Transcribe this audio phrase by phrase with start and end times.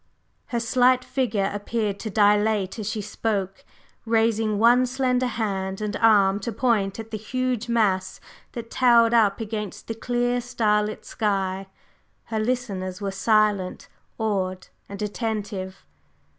[0.47, 3.63] Her slight figure appeared to dilate as she spoke,
[4.03, 8.19] raising one slender hand and arm to point at the huge mass
[8.53, 11.67] that towered up against the clear, starlit sky.
[12.23, 15.85] Her listeners were silent, awed and attentive.